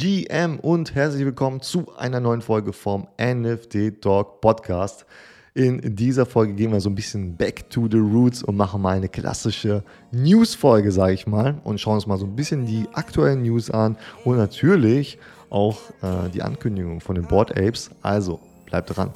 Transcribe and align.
GM 0.00 0.58
und 0.60 0.94
herzlich 0.94 1.26
willkommen 1.26 1.60
zu 1.60 1.94
einer 1.94 2.20
neuen 2.20 2.40
Folge 2.40 2.72
vom 2.72 3.06
NFT 3.20 4.00
Talk 4.00 4.40
Podcast. 4.40 5.04
In 5.52 5.94
dieser 5.94 6.24
Folge 6.24 6.54
gehen 6.54 6.72
wir 6.72 6.80
so 6.80 6.88
ein 6.88 6.94
bisschen 6.94 7.36
back 7.36 7.68
to 7.68 7.86
the 7.86 7.98
roots 7.98 8.42
und 8.42 8.56
machen 8.56 8.80
mal 8.80 8.96
eine 8.96 9.10
klassische 9.10 9.84
News-Folge, 10.12 10.90
sage 10.90 11.12
ich 11.12 11.26
mal, 11.26 11.60
und 11.64 11.82
schauen 11.82 11.96
uns 11.96 12.06
mal 12.06 12.16
so 12.16 12.24
ein 12.24 12.34
bisschen 12.34 12.64
die 12.64 12.86
aktuellen 12.94 13.42
News 13.42 13.70
an 13.70 13.98
und 14.24 14.38
natürlich 14.38 15.18
auch 15.50 15.76
äh, 16.00 16.30
die 16.32 16.40
Ankündigung 16.40 17.02
von 17.02 17.16
den 17.16 17.26
Board 17.26 17.50
Apes. 17.50 17.90
Also 18.00 18.40
bleibt 18.64 18.96
dran. 18.96 19.10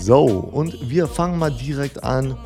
So, 0.00 0.24
und 0.26 0.90
wir 0.90 1.06
fangen 1.06 1.38
mal 1.38 1.52
direkt 1.52 2.02
an 2.02 2.36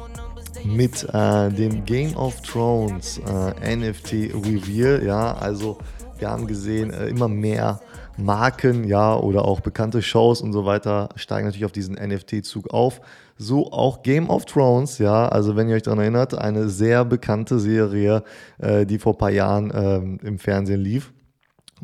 mit 0.67 1.07
äh, 1.12 1.51
dem 1.51 1.85
Game 1.85 2.17
of 2.17 2.41
Thrones 2.43 3.19
äh, 3.19 3.77
NFT 3.77 4.35
Reveal. 4.35 5.05
Ja, 5.05 5.34
also 5.34 5.79
wir 6.19 6.30
haben 6.30 6.47
gesehen, 6.47 6.91
äh, 6.93 7.09
immer 7.09 7.29
mehr 7.29 7.80
Marken, 8.16 8.84
ja, 8.84 9.16
oder 9.16 9.45
auch 9.45 9.60
bekannte 9.60 10.02
Shows 10.02 10.41
und 10.41 10.52
so 10.52 10.65
weiter 10.65 11.10
steigen 11.16 11.47
natürlich 11.47 11.66
auf 11.66 11.73
diesen 11.73 11.95
NFT-Zug 11.95 12.71
auf. 12.71 13.01
So 13.37 13.71
auch 13.73 14.02
Game 14.02 14.30
of 14.30 14.47
Thrones, 14.47 14.98
ja, 14.98 15.29
also 15.29 15.57
wenn 15.57 15.69
ihr 15.69 15.77
euch 15.77 15.83
daran 15.83 16.01
erinnert, 16.01 16.37
eine 16.37 16.71
sehr 16.71 17.05
bekannte 17.05 17.59
Serie, 17.59 18.24
äh, 18.59 18.87
die 18.87 18.98
vor 18.98 19.15
ein 19.15 19.19
paar 19.19 19.30
Jahren 19.30 19.71
ähm, 19.74 20.19
im 20.23 20.38
Fernsehen 20.38 20.80
lief. 20.80 21.12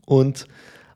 Und 0.07 0.47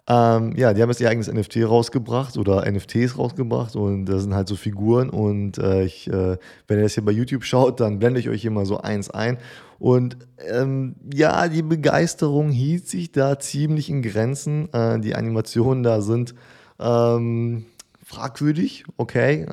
ähm, 0.08 0.54
ja, 0.56 0.72
die 0.72 0.82
haben 0.82 0.90
jetzt 0.90 1.00
ihr 1.00 1.10
eigenes 1.10 1.32
NFT 1.32 1.64
rausgebracht 1.64 2.36
oder 2.36 2.70
NFTs 2.70 3.18
rausgebracht 3.18 3.74
und 3.74 4.06
da 4.06 4.18
sind 4.18 4.34
halt 4.34 4.46
so 4.46 4.54
Figuren 4.54 5.10
und 5.10 5.58
äh, 5.58 5.84
ich, 5.84 6.06
äh, 6.08 6.36
wenn 6.68 6.78
ihr 6.78 6.84
das 6.84 6.94
hier 6.94 7.04
bei 7.04 7.12
YouTube 7.12 7.44
schaut, 7.44 7.80
dann 7.80 7.98
blende 7.98 8.20
ich 8.20 8.28
euch 8.28 8.42
hier 8.42 8.52
mal 8.52 8.66
so 8.66 8.78
eins 8.78 9.10
ein 9.10 9.38
und 9.78 10.16
ähm, 10.38 10.94
ja, 11.12 11.48
die 11.48 11.62
Begeisterung 11.62 12.50
hielt 12.50 12.86
sich 12.86 13.12
da 13.12 13.38
ziemlich 13.38 13.90
in 13.90 14.02
Grenzen. 14.02 14.72
Äh, 14.72 15.00
die 15.00 15.14
Animationen 15.14 15.82
da 15.82 16.00
sind 16.00 16.34
ähm, 16.78 17.66
fragwürdig, 18.04 18.84
okay. 18.96 19.46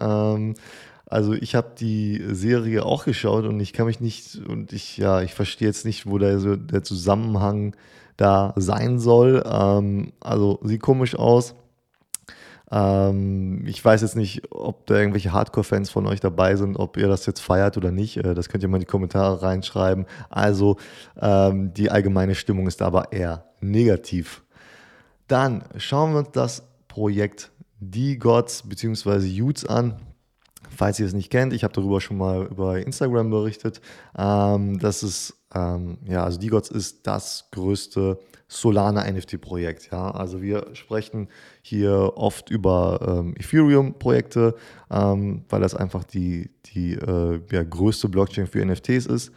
Also 1.14 1.34
ich 1.34 1.54
habe 1.54 1.76
die 1.78 2.24
Serie 2.32 2.84
auch 2.84 3.06
geschaut 3.06 3.46
und 3.46 3.60
ich 3.60 3.72
kann 3.72 3.86
mich 3.86 4.00
nicht 4.00 4.36
und 4.48 4.74
ich 4.74 4.98
ja, 4.98 5.22
ich 5.22 5.36
verstehe 5.36 5.68
jetzt 5.68 5.86
nicht, 5.86 6.08
wo 6.08 6.18
der, 6.18 6.40
der 6.58 6.82
Zusammenhang 6.82 7.76
da 8.18 8.52
sein 8.56 8.98
soll. 8.98 9.44
Ähm, 9.46 10.14
also 10.22 10.60
sieht 10.64 10.82
komisch 10.82 11.16
aus. 11.16 11.54
Ähm, 12.72 13.64
ich 13.68 13.86
weiß 13.86 14.02
jetzt 14.02 14.16
nicht, 14.16 14.42
ob 14.50 14.88
da 14.88 14.96
irgendwelche 14.96 15.32
Hardcore-Fans 15.32 15.92
von 15.92 16.08
euch 16.08 16.20
dabei 16.20 16.56
sind, 16.56 16.78
ob 16.78 16.98
ihr 16.98 17.08
das 17.08 17.28
jetzt 17.28 17.42
feiert 17.42 17.78
oder 17.78 17.92
nicht. 17.92 18.18
Äh, 18.18 18.34
das 18.34 18.50
könnt 18.50 18.64
ihr 18.64 18.70
mal 18.70 18.78
in 18.78 18.82
die 18.82 18.88
Kommentare 18.88 19.44
reinschreiben. 19.44 20.08
Also 20.32 20.78
ähm, 21.22 21.76
die 21.76 21.92
allgemeine 21.92 22.34
Stimmung 22.34 22.66
ist 22.66 22.82
aber 22.82 23.12
eher 23.12 23.46
negativ. 23.62 24.42
Dann 25.28 25.64
schauen 25.78 26.14
wir 26.14 26.20
uns 26.22 26.32
das 26.32 26.64
Projekt 26.88 27.52
D-Gods 27.80 28.64
bzw. 28.68 29.42
Utes 29.44 29.68
an. 29.68 30.00
Falls 30.76 31.00
ihr 31.00 31.06
es 31.06 31.14
nicht 31.14 31.30
kennt, 31.30 31.54
ich 31.54 31.64
habe 31.64 31.74
darüber 31.74 32.02
schon 32.02 32.18
mal 32.18 32.46
über 32.46 32.80
Instagram 32.80 33.30
berichtet. 33.30 33.82
Ähm, 34.18 34.80
das 34.80 35.04
ist, 35.04 35.36
ähm, 35.54 35.98
ja, 36.06 36.24
also 36.24 36.40
D-Gods 36.40 36.70
ist 36.70 37.06
das 37.06 37.50
größte 37.52 38.20
Solana 38.48 39.10
NFT-Projekt. 39.10 39.92
Ja? 39.92 40.12
Also 40.12 40.42
wir 40.42 40.68
sprechen 40.74 41.30
hier 41.62 42.14
oft 42.16 42.50
über 42.50 43.00
ähm, 43.20 43.36
Ethereum-Projekte, 43.38 44.56
ähm, 44.92 45.46
weil 45.50 45.62
das 45.62 45.76
einfach 45.76 46.04
die, 46.04 46.52
die 46.66 46.94
äh, 46.94 47.42
ja, 47.52 47.64
größte 47.64 48.10
Blockchain 48.10 48.48
für 48.48 48.66
NFTs 48.66 49.06
ist. 49.06 49.32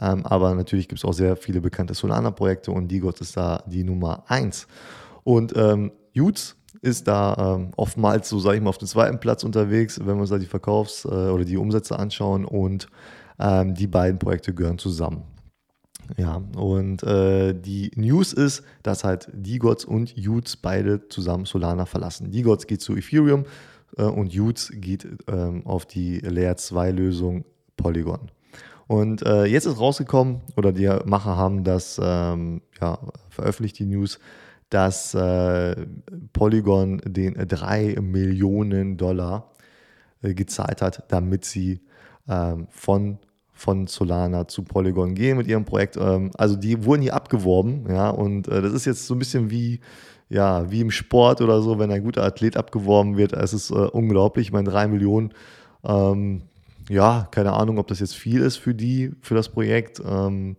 Ähm, 0.00 0.26
aber 0.26 0.54
natürlich 0.54 0.88
gibt 0.88 1.00
es 1.00 1.04
auch 1.04 1.14
sehr 1.14 1.36
viele 1.36 1.60
bekannte 1.60 1.94
Solana-Projekte 1.94 2.70
und 2.70 2.88
D-Gods 2.88 3.20
ist 3.22 3.36
da 3.36 3.62
die 3.66 3.84
Nummer 3.84 4.24
eins. 4.28 4.66
Und 5.24 5.54
ähm, 5.56 5.92
Utes 6.14 6.56
ist 6.82 7.08
da 7.08 7.56
ähm, 7.56 7.70
oftmals, 7.76 8.28
so 8.28 8.38
sage 8.38 8.56
ich 8.56 8.62
mal, 8.62 8.70
auf 8.70 8.78
dem 8.78 8.88
zweiten 8.88 9.18
Platz 9.20 9.44
unterwegs, 9.44 9.98
wenn 10.00 10.16
wir 10.16 10.20
uns 10.20 10.30
da 10.30 10.38
die 10.38 10.46
Verkaufs- 10.46 11.04
äh, 11.04 11.08
oder 11.08 11.44
die 11.44 11.56
Umsätze 11.56 11.98
anschauen 11.98 12.44
und 12.44 12.88
ähm, 13.38 13.74
die 13.74 13.86
beiden 13.86 14.18
Projekte 14.18 14.54
gehören 14.54 14.78
zusammen. 14.78 15.24
Ja, 16.16 16.40
und 16.56 17.02
äh, 17.02 17.52
die 17.52 17.90
News 17.96 18.32
ist, 18.32 18.62
dass 18.82 19.02
halt 19.02 19.28
D-Gods 19.32 19.84
und 19.84 20.14
Utes 20.16 20.56
beide 20.56 21.08
zusammen 21.08 21.46
Solana 21.46 21.84
verlassen. 21.84 22.30
D-Gods 22.30 22.66
geht 22.66 22.80
zu 22.80 22.96
Ethereum 22.96 23.44
äh, 23.96 24.04
und 24.04 24.34
Utes 24.34 24.70
geht 24.72 25.06
ähm, 25.26 25.66
auf 25.66 25.84
die 25.84 26.20
Layer 26.20 26.56
2 26.56 26.92
Lösung 26.92 27.44
Polygon. 27.76 28.30
Und 28.86 29.22
äh, 29.22 29.46
jetzt 29.46 29.66
ist 29.66 29.80
rausgekommen, 29.80 30.42
oder 30.56 30.72
die 30.72 30.88
Macher 31.04 31.36
haben 31.36 31.64
das 31.64 32.00
ähm, 32.02 32.62
ja, 32.80 32.98
veröffentlicht, 33.30 33.78
die 33.80 33.86
News, 33.86 34.20
dass 34.70 35.14
äh, 35.14 35.86
Polygon 36.32 37.00
den 37.04 37.34
3 37.34 37.96
Millionen 38.00 38.96
Dollar 38.96 39.52
äh, 40.22 40.34
gezahlt 40.34 40.82
hat, 40.82 41.04
damit 41.08 41.44
sie 41.44 41.80
ähm, 42.28 42.66
von, 42.70 43.18
von 43.52 43.86
Solana 43.86 44.48
zu 44.48 44.64
Polygon 44.64 45.14
gehen 45.14 45.36
mit 45.36 45.46
ihrem 45.46 45.64
Projekt. 45.64 45.96
Ähm, 45.96 46.30
also 46.36 46.56
die 46.56 46.84
wurden 46.84 47.02
hier 47.02 47.14
abgeworben, 47.14 47.86
ja, 47.88 48.10
und 48.10 48.48
äh, 48.48 48.62
das 48.62 48.72
ist 48.72 48.86
jetzt 48.86 49.06
so 49.06 49.14
ein 49.14 49.18
bisschen 49.18 49.50
wie, 49.50 49.80
ja, 50.28 50.70
wie 50.70 50.80
im 50.80 50.90
Sport 50.90 51.40
oder 51.40 51.62
so, 51.62 51.78
wenn 51.78 51.92
ein 51.92 52.02
guter 52.02 52.24
Athlet 52.24 52.56
abgeworben 52.56 53.16
wird. 53.16 53.32
Es 53.32 53.52
ist 53.52 53.70
äh, 53.70 53.74
unglaublich. 53.74 54.48
Ich 54.48 54.52
meine, 54.52 54.68
3 54.68 54.88
Millionen, 54.88 55.32
ähm, 55.84 56.42
ja, 56.88 57.28
keine 57.30 57.52
Ahnung, 57.52 57.78
ob 57.78 57.86
das 57.86 58.00
jetzt 58.00 58.16
viel 58.16 58.40
ist 58.40 58.56
für 58.56 58.74
die, 58.74 59.12
für 59.20 59.34
das 59.34 59.48
Projekt. 59.48 60.00
Ähm, 60.04 60.56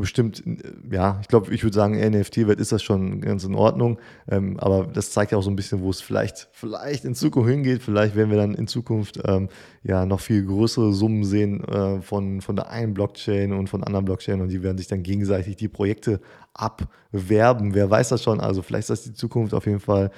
bestimmt, 0.00 0.42
ja, 0.90 1.18
ich 1.20 1.28
glaube, 1.28 1.54
ich 1.54 1.62
würde 1.62 1.74
sagen, 1.74 1.94
NFT-Wert 1.94 2.58
ist 2.58 2.72
das 2.72 2.82
schon 2.82 3.20
ganz 3.20 3.44
in 3.44 3.54
Ordnung. 3.54 3.98
Ähm, 4.28 4.58
aber 4.58 4.86
das 4.86 5.12
zeigt 5.12 5.30
ja 5.30 5.38
auch 5.38 5.42
so 5.42 5.50
ein 5.50 5.56
bisschen, 5.56 5.82
wo 5.82 5.90
es 5.90 6.00
vielleicht, 6.00 6.48
vielleicht 6.52 7.04
in 7.04 7.14
Zukunft 7.14 7.48
hingeht. 7.48 7.80
Vielleicht 7.82 8.16
werden 8.16 8.30
wir 8.30 8.36
dann 8.36 8.54
in 8.54 8.66
Zukunft 8.66 9.20
ähm, 9.24 9.48
ja 9.84 10.04
noch 10.04 10.18
viel 10.18 10.44
größere 10.44 10.92
Summen 10.92 11.24
sehen 11.24 11.62
äh, 11.64 12.02
von, 12.02 12.40
von 12.40 12.56
der 12.56 12.70
einen 12.70 12.92
Blockchain 12.92 13.52
und 13.52 13.68
von 13.68 13.84
anderen 13.84 14.04
Blockchain 14.04 14.40
und 14.40 14.48
die 14.48 14.64
werden 14.64 14.78
sich 14.78 14.88
dann 14.88 15.04
gegenseitig 15.04 15.56
die 15.56 15.68
Projekte 15.68 16.20
abwerben. 16.54 17.74
Wer 17.74 17.88
weiß 17.88 18.08
das 18.08 18.22
schon? 18.22 18.40
Also 18.40 18.62
vielleicht 18.62 18.90
ist 18.90 18.90
das 18.90 19.02
die 19.04 19.14
Zukunft 19.14 19.54
auf 19.54 19.66
jeden 19.66 19.80
Fall. 19.80 20.10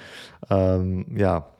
Ähm, 0.49 1.05
ja, 1.15 1.51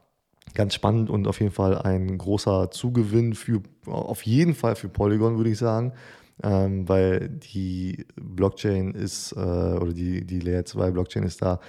ganz 0.55 0.73
spannend 0.73 1.11
und 1.11 1.27
auf 1.27 1.39
jeden 1.39 1.51
Fall 1.51 1.77
ein 1.77 2.17
großer 2.17 2.71
Zugewinn 2.71 3.35
für, 3.35 3.61
auf 3.85 4.23
jeden 4.23 4.55
Fall 4.55 4.75
für 4.75 4.89
Polygon, 4.89 5.37
würde 5.37 5.51
ich 5.51 5.59
sagen 5.59 5.93
ähm, 6.43 6.87
weil 6.87 7.29
die 7.29 8.05
Blockchain 8.15 8.93
ist, 8.93 9.31
äh, 9.33 9.39
oder 9.39 9.93
die, 9.93 10.25
die 10.25 10.39
Layer 10.39 10.65
2 10.65 10.91
Blockchain 10.91 11.23
ist 11.23 11.41
da 11.41 11.59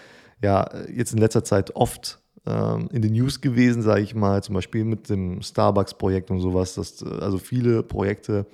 ja 0.42 0.68
jetzt 0.94 1.12
in 1.12 1.18
letzter 1.18 1.44
Zeit 1.44 1.74
oft 1.74 2.20
ähm, 2.46 2.88
in 2.92 3.02
den 3.02 3.12
News 3.12 3.40
gewesen, 3.40 3.82
sage 3.82 4.02
ich 4.02 4.14
mal, 4.14 4.42
zum 4.42 4.54
Beispiel 4.54 4.84
mit 4.84 5.08
dem 5.08 5.42
Starbucks-Projekt 5.42 6.30
und 6.30 6.40
sowas. 6.40 6.74
Dass, 6.74 7.02
also 7.02 7.38
viele 7.38 7.82
Projekte 7.82 8.46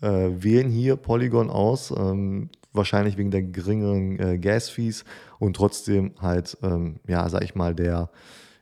äh, 0.00 0.30
wählen 0.36 0.70
hier 0.70 0.96
Polygon 0.96 1.50
aus, 1.50 1.92
ähm, 1.96 2.50
wahrscheinlich 2.72 3.16
wegen 3.16 3.30
der 3.30 3.42
geringeren 3.42 4.18
äh, 4.18 4.38
Gas-Fees 4.38 5.04
und 5.38 5.56
trotzdem 5.56 6.12
halt, 6.20 6.58
ähm, 6.62 7.00
ja, 7.06 7.28
sag 7.28 7.44
ich 7.44 7.54
mal, 7.54 7.74
der 7.74 8.10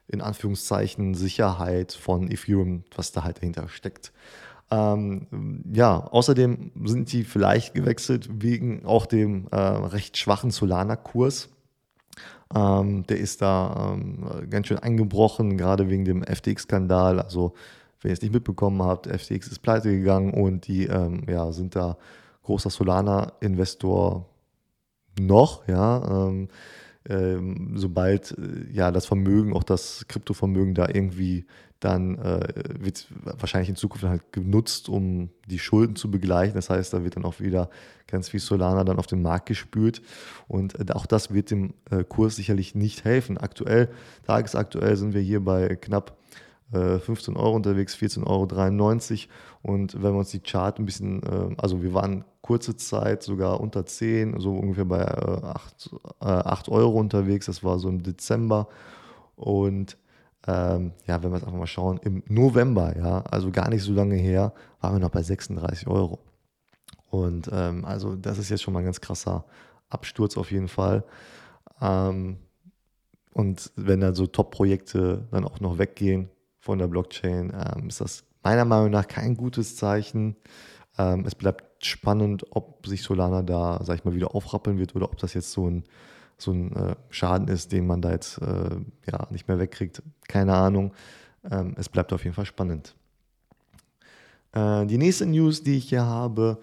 in 0.08 0.20
Anführungszeichen 0.20 1.14
Sicherheit 1.14 1.92
von 1.92 2.30
Ethereum, 2.30 2.84
was 2.94 3.12
da 3.12 3.24
halt 3.24 3.38
dahinter 3.38 3.68
steckt. 3.68 4.12
Ähm, 4.72 5.26
ja, 5.70 5.98
außerdem 5.98 6.70
sind 6.84 7.12
die 7.12 7.24
vielleicht 7.24 7.74
gewechselt 7.74 8.30
wegen 8.32 8.86
auch 8.86 9.04
dem 9.04 9.46
äh, 9.50 9.56
recht 9.56 10.16
schwachen 10.16 10.50
Solana-Kurs. 10.50 11.50
Ähm, 12.54 13.06
der 13.06 13.18
ist 13.18 13.42
da 13.42 13.92
ähm, 13.92 14.48
ganz 14.48 14.68
schön 14.68 14.78
eingebrochen, 14.78 15.58
gerade 15.58 15.90
wegen 15.90 16.06
dem 16.06 16.22
FTX-Skandal. 16.22 17.20
Also, 17.20 17.52
wenn 18.00 18.10
ihr 18.10 18.14
es 18.14 18.22
nicht 18.22 18.32
mitbekommen 18.32 18.82
habt, 18.82 19.06
FTX 19.06 19.48
ist 19.48 19.58
pleite 19.60 19.90
gegangen 19.90 20.32
und 20.32 20.66
die 20.66 20.86
ähm, 20.86 21.24
ja, 21.28 21.52
sind 21.52 21.76
da 21.76 21.98
großer 22.42 22.70
Solana-Investor 22.70 24.26
noch, 25.20 25.68
ja. 25.68 26.30
Ähm, 27.08 27.72
sobald 27.74 28.32
äh, 28.38 28.72
ja 28.72 28.90
das 28.90 29.06
Vermögen, 29.06 29.52
auch 29.54 29.64
das 29.64 30.06
Kryptovermögen 30.08 30.74
da 30.74 30.88
irgendwie 30.88 31.46
dann 31.82 32.16
äh, 32.18 32.48
wird 32.78 33.08
wahrscheinlich 33.24 33.68
in 33.68 33.76
Zukunft 33.76 34.04
halt 34.04 34.32
genutzt, 34.32 34.88
um 34.88 35.30
die 35.48 35.58
Schulden 35.58 35.96
zu 35.96 36.10
begleichen. 36.10 36.54
Das 36.54 36.70
heißt, 36.70 36.92
da 36.92 37.02
wird 37.02 37.16
dann 37.16 37.24
auch 37.24 37.40
wieder 37.40 37.70
ganz 38.06 38.28
viel 38.28 38.40
Solana 38.40 38.84
dann 38.84 38.98
auf 38.98 39.08
den 39.08 39.20
Markt 39.20 39.46
gespült. 39.46 40.00
Und 40.46 40.78
äh, 40.78 40.92
auch 40.92 41.06
das 41.06 41.34
wird 41.34 41.50
dem 41.50 41.74
äh, 41.90 42.04
Kurs 42.04 42.36
sicherlich 42.36 42.74
nicht 42.76 43.04
helfen. 43.04 43.36
Aktuell, 43.36 43.88
tagesaktuell 44.26 44.96
sind 44.96 45.12
wir 45.12 45.20
hier 45.20 45.40
bei 45.40 45.74
knapp 45.74 46.16
15 46.72 47.34
äh, 47.34 47.38
Euro 47.38 47.54
unterwegs, 47.54 47.94
14,93 47.96 48.26
Euro. 48.26 49.74
Und 49.74 49.94
wenn 49.94 50.12
wir 50.12 50.18
uns 50.18 50.30
die 50.30 50.40
Chart 50.40 50.78
ein 50.78 50.86
bisschen, 50.86 51.22
äh, 51.22 51.54
also 51.58 51.82
wir 51.82 51.94
waren 51.94 52.24
kurze 52.40 52.76
Zeit 52.76 53.22
sogar 53.22 53.60
unter 53.60 53.86
10, 53.86 54.40
so 54.40 54.54
ungefähr 54.54 54.84
bei 54.84 55.06
8, 55.06 55.90
8 56.20 56.68
Euro 56.68 56.98
unterwegs. 56.98 57.46
Das 57.46 57.62
war 57.62 57.78
so 57.78 57.88
im 57.88 58.02
Dezember. 58.02 58.68
Und 59.36 59.96
ähm, 60.46 60.92
ja, 61.06 61.22
wenn 61.22 61.30
wir 61.30 61.36
es 61.36 61.44
einfach 61.44 61.58
mal 61.58 61.66
schauen, 61.66 62.00
im 62.02 62.22
November, 62.26 62.96
ja, 62.96 63.20
also 63.30 63.50
gar 63.50 63.68
nicht 63.68 63.82
so 63.82 63.92
lange 63.92 64.16
her, 64.16 64.52
waren 64.80 64.94
wir 64.94 64.98
noch 64.98 65.10
bei 65.10 65.22
36 65.22 65.86
Euro. 65.86 66.18
Und 67.10 67.48
ähm, 67.52 67.84
also 67.84 68.16
das 68.16 68.38
ist 68.38 68.48
jetzt 68.48 68.62
schon 68.62 68.74
mal 68.74 68.80
ein 68.80 68.86
ganz 68.86 69.00
krasser 69.00 69.44
Absturz 69.88 70.36
auf 70.36 70.50
jeden 70.50 70.68
Fall. 70.68 71.04
Ähm, 71.80 72.38
und 73.34 73.70
wenn 73.76 74.00
dann 74.00 74.14
so 74.14 74.26
Top-Projekte 74.26 75.28
dann 75.30 75.44
auch 75.44 75.60
noch 75.60 75.78
weggehen 75.78 76.28
von 76.62 76.78
der 76.78 76.86
Blockchain, 76.86 77.52
ähm, 77.52 77.88
ist 77.88 78.00
das 78.00 78.24
meiner 78.44 78.64
Meinung 78.64 78.90
nach 78.90 79.08
kein 79.08 79.36
gutes 79.36 79.76
Zeichen. 79.76 80.36
Ähm, 80.96 81.24
es 81.26 81.34
bleibt 81.34 81.84
spannend, 81.84 82.46
ob 82.50 82.86
sich 82.86 83.02
Solana 83.02 83.42
da, 83.42 83.80
sag 83.82 83.96
ich 83.96 84.04
mal, 84.04 84.14
wieder 84.14 84.34
aufrappeln 84.34 84.78
wird 84.78 84.94
oder 84.94 85.06
ob 85.06 85.18
das 85.18 85.34
jetzt 85.34 85.50
so 85.50 85.68
ein, 85.68 85.82
so 86.38 86.52
ein 86.52 86.72
äh, 86.76 86.94
Schaden 87.10 87.48
ist, 87.48 87.72
den 87.72 87.86
man 87.86 88.00
da 88.00 88.12
jetzt 88.12 88.38
äh, 88.38 88.76
ja, 89.10 89.26
nicht 89.30 89.48
mehr 89.48 89.58
wegkriegt. 89.58 90.02
Keine 90.28 90.54
Ahnung. 90.54 90.92
Ähm, 91.50 91.74
es 91.76 91.88
bleibt 91.88 92.12
auf 92.12 92.22
jeden 92.22 92.34
Fall 92.34 92.46
spannend. 92.46 92.94
Äh, 94.52 94.86
die 94.86 94.98
nächste 94.98 95.26
News, 95.26 95.64
die 95.64 95.78
ich 95.78 95.88
hier 95.88 96.06
habe, 96.06 96.58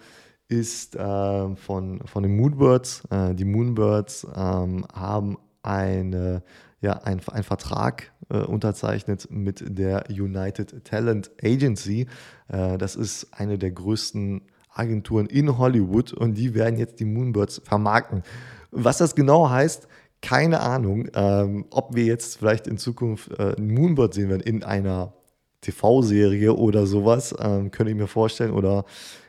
ist 0.48 0.96
äh, 0.96 1.56
von, 1.56 2.00
von 2.06 2.22
den 2.22 2.36
Moonbirds. 2.36 3.02
Äh, 3.10 3.34
die 3.34 3.44
Moonbirds 3.44 4.26
ähm, 4.34 4.86
haben 4.94 5.36
eine, 5.62 6.42
ja, 6.80 6.94
ein, 6.94 7.20
ein 7.28 7.42
Vertrag 7.42 8.12
unterzeichnet 8.38 9.28
mit 9.30 9.62
der 9.66 10.04
United 10.08 10.84
Talent 10.84 11.30
Agency. 11.42 12.06
Äh, 12.48 12.78
das 12.78 12.96
ist 12.96 13.28
eine 13.32 13.58
der 13.58 13.70
größten 13.72 14.42
Agenturen 14.72 15.26
in 15.26 15.58
Hollywood 15.58 16.12
und 16.12 16.34
die 16.34 16.54
werden 16.54 16.78
jetzt 16.78 17.00
die 17.00 17.04
Moonbirds 17.04 17.62
vermarkten. 17.64 18.22
Was 18.70 18.98
das 18.98 19.14
genau 19.14 19.50
heißt, 19.50 19.88
keine 20.22 20.60
Ahnung. 20.60 21.08
Ähm, 21.14 21.66
ob 21.70 21.94
wir 21.94 22.04
jetzt 22.04 22.38
vielleicht 22.38 22.66
in 22.66 22.78
Zukunft 22.78 23.30
äh, 23.38 23.60
Moonbird 23.60 24.14
sehen 24.14 24.28
werden 24.28 24.42
in 24.42 24.62
einer 24.62 25.14
TV-Serie 25.62 26.54
oder 26.54 26.86
sowas, 26.86 27.34
ähm, 27.38 27.70
könnte 27.70 27.90
ich 27.90 27.96
mir 27.96 28.06
vorstellen. 28.06 28.52
Oder 28.52 28.84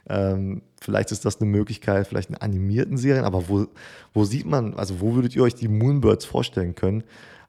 ähm, 0.10 0.62
vielleicht 0.82 1.12
ist 1.12 1.26
das 1.26 1.42
eine 1.42 1.50
Möglichkeit, 1.50 2.08
vielleicht 2.08 2.30
in 2.30 2.38
animierten 2.38 2.98
Serien. 2.98 3.26
Aber 3.26 3.50
wo, 3.50 3.68
wo 4.14 4.26
sieht 4.26 4.46
man, 4.46 4.74
also 4.76 5.02
wo 5.02 5.16
würdet 5.16 5.36
ihr 5.36 5.44
euch 5.44 5.56
die 5.56 5.68
Moonbirds 5.68 6.26
vorstellen 6.26 6.76
können? 6.76 7.04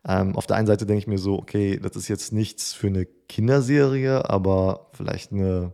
Ähm, 0.07 0.37
auf 0.37 0.47
der 0.47 0.57
einen 0.57 0.67
Seite 0.67 0.87
denke 0.87 0.99
ich 0.99 1.07
mir 1.07 1.19
so, 1.19 1.39
okay, 1.39 1.79
das 1.81 1.97
ist 1.97 2.09
jetzt 2.09 2.33
nichts 2.33 2.73
für 2.73 2.89
eine 2.89 3.07
Kinderserie, 3.07 4.29
aber 4.29 4.91
vielleicht 4.93 5.33
eine 5.33 5.73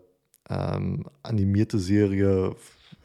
ähm, 0.51 1.07
animierte 1.23 1.79
Serie 1.79 2.55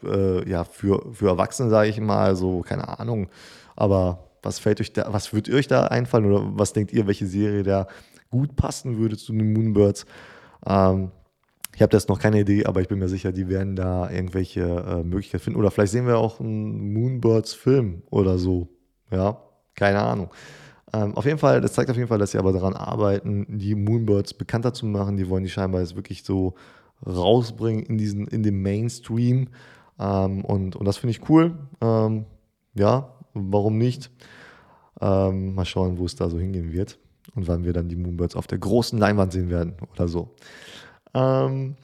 äh, 0.02 0.48
ja, 0.48 0.64
für, 0.64 1.12
für 1.12 1.28
Erwachsene, 1.28 1.70
sage 1.70 1.88
ich 1.88 2.00
mal, 2.00 2.36
so, 2.36 2.60
keine 2.60 2.98
Ahnung. 2.98 3.28
Aber 3.76 4.30
was 4.42 4.58
fällt 4.58 4.80
euch 4.80 4.92
da, 4.92 5.12
was 5.12 5.32
würde 5.32 5.54
euch 5.54 5.66
da 5.66 5.86
einfallen 5.86 6.26
oder 6.26 6.50
was 6.54 6.72
denkt 6.72 6.92
ihr, 6.92 7.06
welche 7.06 7.26
Serie 7.26 7.62
da 7.62 7.86
gut 8.30 8.56
passen 8.56 8.98
würde 8.98 9.16
zu 9.16 9.32
den 9.32 9.52
Moonbirds? 9.52 10.04
Ähm, 10.66 11.10
ich 11.74 11.82
habe 11.82 11.96
jetzt 11.96 12.08
noch 12.08 12.20
keine 12.20 12.40
Idee, 12.40 12.66
aber 12.66 12.80
ich 12.82 12.88
bin 12.88 12.98
mir 13.00 13.08
sicher, 13.08 13.32
die 13.32 13.48
werden 13.48 13.74
da 13.74 14.08
irgendwelche 14.10 14.62
äh, 14.62 15.02
Möglichkeiten 15.02 15.42
finden. 15.42 15.58
Oder 15.58 15.70
vielleicht 15.70 15.92
sehen 15.92 16.06
wir 16.06 16.18
auch 16.18 16.38
einen 16.38 16.92
Moonbirds-Film 16.92 18.02
oder 18.10 18.38
so. 18.38 18.68
Ja, 19.10 19.40
keine 19.74 20.00
Ahnung. 20.00 20.30
Ähm, 20.94 21.16
auf 21.16 21.24
jeden 21.24 21.38
Fall, 21.38 21.60
das 21.60 21.72
zeigt 21.72 21.90
auf 21.90 21.96
jeden 21.96 22.08
Fall, 22.08 22.18
dass 22.18 22.30
sie 22.30 22.38
aber 22.38 22.52
daran 22.52 22.74
arbeiten, 22.74 23.58
die 23.58 23.74
Moonbirds 23.74 24.34
bekannter 24.34 24.72
zu 24.72 24.86
machen. 24.86 25.16
Die 25.16 25.28
wollen 25.28 25.42
die 25.42 25.50
scheinbar 25.50 25.80
jetzt 25.80 25.96
wirklich 25.96 26.22
so 26.22 26.54
rausbringen 27.04 27.82
in 27.82 27.98
diesen, 27.98 28.28
in 28.28 28.44
den 28.44 28.62
Mainstream. 28.62 29.48
Ähm, 29.98 30.44
und, 30.44 30.76
und 30.76 30.84
das 30.84 30.96
finde 30.98 31.10
ich 31.10 31.28
cool. 31.28 31.58
Ähm, 31.80 32.26
ja, 32.74 33.12
warum 33.32 33.76
nicht? 33.76 34.12
Ähm, 35.00 35.56
mal 35.56 35.64
schauen, 35.64 35.98
wo 35.98 36.06
es 36.06 36.14
da 36.14 36.30
so 36.30 36.38
hingehen 36.38 36.72
wird 36.72 36.98
und 37.34 37.48
wann 37.48 37.64
wir 37.64 37.72
dann 37.72 37.88
die 37.88 37.96
Moonbirds 37.96 38.36
auf 38.36 38.46
der 38.46 38.58
großen 38.58 38.96
Leinwand 38.96 39.32
sehen 39.32 39.50
werden 39.50 39.74
oder 39.92 40.06
so. 40.06 40.30
Ähm, 41.12 41.74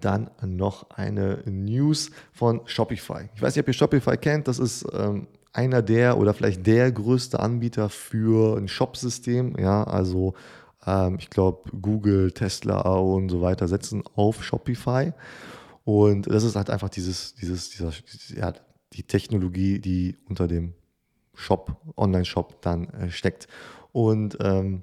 dann 0.00 0.30
noch 0.44 0.90
eine 0.90 1.42
News 1.46 2.10
von 2.32 2.60
Shopify. 2.66 3.30
Ich 3.34 3.40
weiß 3.40 3.56
nicht, 3.56 3.62
ob 3.62 3.68
ihr 3.68 3.74
Shopify 3.74 4.18
kennt. 4.18 4.46
Das 4.46 4.58
ist 4.58 4.86
ähm, 4.92 5.26
einer 5.56 5.82
der 5.82 6.18
oder 6.18 6.34
vielleicht 6.34 6.66
der 6.66 6.92
größte 6.92 7.40
Anbieter 7.40 7.88
für 7.88 8.56
ein 8.58 8.68
Shop-System. 8.68 9.56
Ja, 9.58 9.84
also 9.84 10.34
ähm, 10.86 11.16
ich 11.18 11.30
glaube, 11.30 11.70
Google, 11.80 12.32
Tesla 12.32 12.80
und 12.80 13.28
so 13.28 13.40
weiter 13.40 13.66
setzen 13.68 14.02
auf 14.14 14.44
Shopify. 14.44 15.12
Und 15.84 16.30
das 16.30 16.42
ist 16.44 16.56
halt 16.56 16.70
einfach 16.70 16.88
dieses, 16.88 17.34
dieses, 17.34 17.70
dieser, 17.70 17.92
ja, 18.36 18.52
die 18.92 19.02
Technologie, 19.04 19.78
die 19.78 20.16
unter 20.28 20.48
dem 20.48 20.74
Shop, 21.34 21.76
Online-Shop 21.96 22.60
dann 22.62 22.88
äh, 22.90 23.10
steckt. 23.10 23.46
Und 23.92 24.36
ähm, 24.40 24.82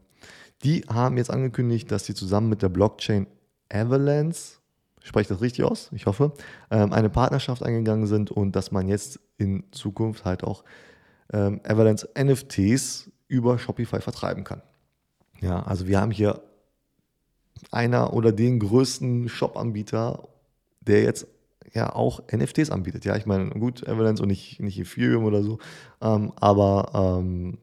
die 0.64 0.82
haben 0.88 1.18
jetzt 1.18 1.30
angekündigt, 1.30 1.92
dass 1.92 2.06
sie 2.06 2.14
zusammen 2.14 2.50
mit 2.50 2.62
der 2.62 2.70
Blockchain 2.70 3.28
Avalanche, 3.72 4.60
spreche 5.04 5.30
das 5.30 5.42
richtig 5.42 5.66
aus? 5.66 5.92
Ich 5.94 6.06
hoffe, 6.06 6.34
ähm, 6.72 6.94
eine 6.94 7.10
Partnerschaft 7.10 7.62
eingegangen 7.64 8.08
sind 8.08 8.32
und 8.32 8.56
dass 8.56 8.72
man 8.72 8.88
jetzt 8.88 9.20
in 9.38 9.66
Zukunft 9.72 10.26
halt 10.26 10.44
auch 10.44 10.64
ähm, 11.32 11.62
Avalanche 11.64 12.10
NFTs 12.18 13.12
über 13.28 13.60
Shopify 13.60 14.02
vertreiben 14.02 14.44
kann. 14.44 14.62
Ja, 15.42 15.62
also 15.64 15.88
wir 15.88 16.00
haben 16.00 16.12
hier 16.12 16.42
einer 17.72 18.14
oder 18.14 18.32
den 18.32 18.60
größten 18.60 19.30
Shop-Anbieter, 19.30 20.28
der 20.82 21.04
jetzt 21.04 21.28
ja 21.74 21.94
auch 21.94 22.22
NFTs 22.32 22.70
anbietet. 22.70 23.06
Ja, 23.06 23.16
ich 23.16 23.26
meine, 23.26 23.50
gut, 23.52 23.88
Avalanche 23.88 24.24
und 24.24 24.30
nicht, 24.30 24.60
nicht 24.60 24.80
Ethereum 24.80 25.26
oder 25.26 25.44
so, 25.44 25.60
ähm, 26.02 26.32
aber 26.36 27.20
ähm, 27.20 27.58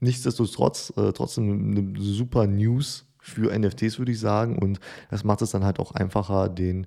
nichtsdestotrotz 0.00 0.92
äh, 0.96 1.12
trotzdem 1.12 1.76
eine 1.76 2.00
super 2.00 2.46
News 2.46 3.06
für 3.24 3.58
NFTs, 3.58 3.98
würde 3.98 4.12
ich 4.12 4.20
sagen. 4.20 4.58
Und 4.58 4.80
das 5.10 5.24
macht 5.24 5.40
es 5.42 5.50
dann 5.50 5.64
halt 5.64 5.80
auch 5.80 5.92
einfacher, 5.92 6.48
den, 6.48 6.86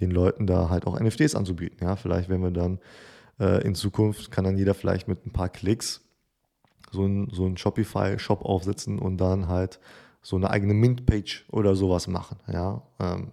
den 0.00 0.10
Leuten 0.10 0.46
da 0.46 0.68
halt 0.70 0.86
auch 0.86 0.98
NFTs 0.98 1.36
anzubieten. 1.36 1.78
Ja, 1.80 1.94
vielleicht, 1.96 2.28
wenn 2.28 2.42
wir 2.42 2.50
dann 2.50 2.80
äh, 3.38 3.62
in 3.64 3.74
Zukunft, 3.74 4.30
kann 4.32 4.44
dann 4.44 4.58
jeder 4.58 4.74
vielleicht 4.74 5.06
mit 5.06 5.24
ein 5.24 5.32
paar 5.32 5.48
Klicks 5.48 6.04
so 6.90 7.06
ein, 7.06 7.28
so 7.32 7.54
Shopify-Shop 7.54 8.44
aufsetzen 8.44 8.98
und 8.98 9.18
dann 9.18 9.46
halt 9.46 9.78
so 10.20 10.36
eine 10.36 10.50
eigene 10.50 10.74
Mint-Page 10.74 11.46
oder 11.50 11.76
sowas 11.76 12.08
machen. 12.08 12.38
Ja, 12.52 12.82
ähm, 12.98 13.32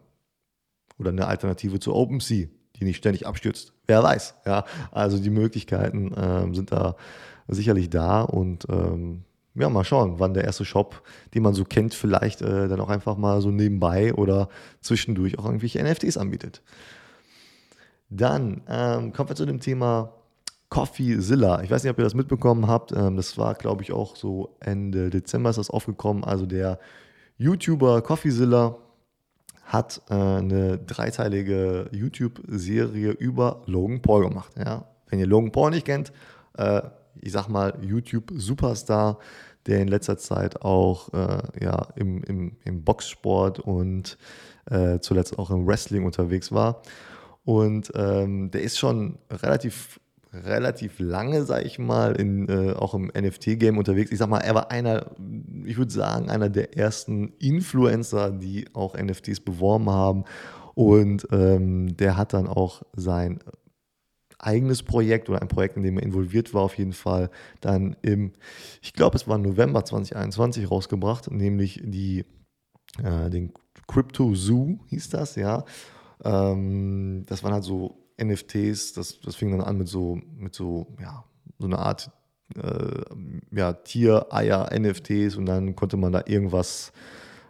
oder 0.99 1.09
eine 1.09 1.27
Alternative 1.27 1.79
zu 1.79 1.95
OpenSea, 1.95 2.47
die 2.75 2.85
nicht 2.85 2.97
ständig 2.97 3.25
abstürzt. 3.25 3.73
Wer 3.87 4.03
weiß. 4.03 4.35
Ja, 4.45 4.65
also 4.91 5.17
die 5.17 5.31
Möglichkeiten 5.31 6.13
ähm, 6.15 6.53
sind 6.53 6.71
da 6.71 6.95
sicherlich 7.47 7.89
da 7.89 8.21
und 8.21 8.65
ähm, 8.69 9.23
ja, 9.55 9.69
mal 9.69 9.83
schauen, 9.83 10.19
wann 10.19 10.33
der 10.33 10.43
erste 10.43 10.65
Shop, 10.65 11.01
den 11.33 11.43
man 11.43 11.53
so 11.53 11.63
kennt, 11.63 11.93
vielleicht 11.93 12.41
äh, 12.41 12.67
dann 12.67 12.79
auch 12.79 12.89
einfach 12.89 13.17
mal 13.17 13.41
so 13.41 13.51
nebenbei 13.51 14.13
oder 14.13 14.49
zwischendurch 14.81 15.39
auch 15.39 15.45
irgendwelche 15.45 15.81
NFTs 15.81 16.17
anbietet. 16.17 16.61
Dann 18.09 18.61
ähm, 18.67 19.13
kommen 19.13 19.29
wir 19.29 19.35
zu 19.35 19.45
dem 19.45 19.59
Thema 19.59 20.13
CoffeeZilla. 20.69 21.61
Ich 21.63 21.71
weiß 21.71 21.83
nicht, 21.83 21.91
ob 21.91 21.97
ihr 21.97 22.03
das 22.03 22.13
mitbekommen 22.13 22.67
habt. 22.67 22.91
Ähm, 22.91 23.15
das 23.15 23.37
war, 23.37 23.53
glaube 23.55 23.83
ich, 23.83 23.91
auch 23.91 24.15
so 24.15 24.57
Ende 24.59 25.09
Dezember 25.09 25.49
ist 25.49 25.57
das 25.57 25.69
aufgekommen. 25.69 26.23
Also 26.23 26.45
der 26.45 26.79
YouTuber 27.37 28.01
CoffeeZilla 28.01 28.77
hat 29.63 30.01
äh, 30.09 30.13
eine 30.13 30.77
dreiteilige 30.77 31.89
YouTube-Serie 31.91 33.11
über 33.11 33.63
Logan 33.65 34.01
Paul 34.01 34.27
gemacht. 34.27 34.51
Ja? 34.57 34.85
Wenn 35.07 35.19
ihr 35.19 35.27
Logan 35.27 35.51
Paul 35.51 35.71
nicht 35.71 35.85
kennt, 35.85 36.11
äh, 36.57 36.81
ich 37.21 37.31
sag 37.31 37.47
mal, 37.47 37.73
YouTube-Superstar, 37.81 39.17
der 39.67 39.81
in 39.81 39.87
letzter 39.87 40.17
Zeit 40.17 40.61
auch 40.61 41.13
äh, 41.13 41.63
ja, 41.63 41.87
im, 41.95 42.23
im, 42.23 42.57
im 42.63 42.83
Boxsport 42.83 43.59
und 43.59 44.17
äh, 44.69 44.99
zuletzt 44.99 45.37
auch 45.39 45.49
im 45.51 45.67
Wrestling 45.67 46.05
unterwegs 46.05 46.51
war. 46.51 46.81
Und 47.43 47.91
ähm, 47.95 48.51
der 48.51 48.61
ist 48.61 48.77
schon 48.77 49.19
relativ 49.29 49.99
relativ 50.43 50.99
lange, 50.99 51.43
sag 51.45 51.65
ich 51.65 51.79
mal, 51.79 52.15
in, 52.15 52.49
äh, 52.49 52.73
auch 52.73 52.93
im 52.93 53.07
NFT-Game 53.07 53.77
unterwegs. 53.77 54.11
Ich 54.11 54.17
sag 54.17 54.29
mal, 54.29 54.39
er 54.39 54.55
war 54.55 54.71
einer, 54.71 55.11
ich 55.63 55.77
würde 55.77 55.91
sagen, 55.91 56.29
einer 56.29 56.49
der 56.49 56.77
ersten 56.77 57.33
Influencer, 57.39 58.31
die 58.31 58.65
auch 58.73 58.97
NFTs 58.97 59.39
beworben 59.39 59.89
haben. 59.89 60.25
Und 60.73 61.27
ähm, 61.31 61.95
der 61.95 62.17
hat 62.17 62.33
dann 62.33 62.47
auch 62.47 62.81
sein 62.95 63.39
eigenes 64.45 64.83
Projekt 64.83 65.29
oder 65.29 65.41
ein 65.41 65.47
Projekt, 65.47 65.77
in 65.77 65.83
dem 65.83 65.97
er 65.97 66.03
involviert 66.03 66.53
war, 66.53 66.61
auf 66.61 66.77
jeden 66.77 66.93
Fall 66.93 67.29
dann 67.61 67.95
im, 68.01 68.33
ich 68.81 68.93
glaube, 68.93 69.17
es 69.17 69.27
war 69.27 69.37
November 69.37 69.83
2021 69.83 70.69
rausgebracht, 70.69 71.31
nämlich 71.31 71.81
die, 71.83 72.25
äh, 73.03 73.29
den 73.29 73.53
Crypto 73.87 74.35
Zoo 74.35 74.79
hieß 74.87 75.09
das, 75.09 75.35
ja. 75.35 75.65
Ähm, 76.23 77.23
das 77.27 77.43
waren 77.43 77.53
halt 77.53 77.63
so 77.63 77.97
NFTs, 78.21 78.93
das, 78.93 79.19
das 79.19 79.35
fing 79.35 79.51
dann 79.51 79.61
an 79.61 79.77
mit 79.77 79.87
so, 79.87 80.19
mit 80.37 80.53
so, 80.53 80.87
ja, 81.01 81.23
so 81.59 81.65
einer 81.67 81.79
Art 81.79 82.11
äh, 82.55 83.01
ja, 83.51 83.73
Tier-Eier-NFTs 83.73 85.35
und 85.35 85.45
dann 85.45 85.75
konnte 85.75 85.97
man 85.97 86.13
da 86.13 86.23
irgendwas 86.25 86.93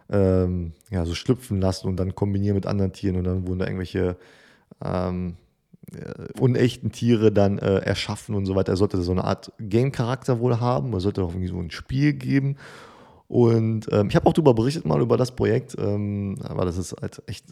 ähm, 0.08 0.72
ja, 0.90 1.04
so 1.04 1.14
schlüpfen 1.14 1.60
lassen 1.60 1.88
und 1.88 1.96
dann 1.96 2.14
kombinieren 2.14 2.54
mit 2.54 2.66
anderen 2.66 2.92
Tieren 2.92 3.16
und 3.16 3.24
dann 3.24 3.46
wurden 3.46 3.58
da 3.58 3.66
irgendwelche 3.66 4.16
ähm, 4.84 5.36
äh, 5.40 5.45
unechten 6.38 6.90
Tiere 6.90 7.30
dann 7.32 7.58
äh, 7.58 7.78
erschaffen 7.78 8.34
und 8.34 8.46
so 8.46 8.54
weiter. 8.54 8.72
Er 8.72 8.76
sollte 8.76 9.00
so 9.02 9.12
eine 9.12 9.24
Art 9.24 9.52
Game-Charakter 9.60 10.40
wohl 10.40 10.60
haben, 10.60 10.92
er 10.92 11.00
sollte 11.00 11.22
auch 11.22 11.30
irgendwie 11.30 11.48
so 11.48 11.58
ein 11.58 11.70
Spiel 11.70 12.12
geben. 12.12 12.56
Und 13.28 13.86
ähm, 13.92 14.08
ich 14.08 14.16
habe 14.16 14.26
auch 14.26 14.32
darüber 14.32 14.54
berichtet 14.54 14.84
mal 14.84 15.00
über 15.00 15.16
das 15.16 15.34
Projekt, 15.34 15.76
ähm, 15.78 16.36
aber 16.42 16.64
das 16.64 16.76
ist 16.76 16.94
halt 17.00 17.22
echt 17.26 17.46